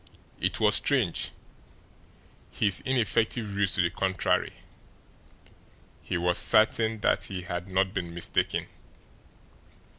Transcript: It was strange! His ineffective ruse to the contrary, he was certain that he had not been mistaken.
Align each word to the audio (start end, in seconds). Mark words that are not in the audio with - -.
It 0.39 0.59
was 0.59 0.73
strange! 0.77 1.29
His 2.49 2.79
ineffective 2.79 3.55
ruse 3.55 3.75
to 3.75 3.83
the 3.83 3.91
contrary, 3.91 4.53
he 6.01 6.17
was 6.17 6.39
certain 6.39 7.01
that 7.01 7.25
he 7.25 7.43
had 7.43 7.67
not 7.67 7.93
been 7.93 8.11
mistaken. 8.11 8.65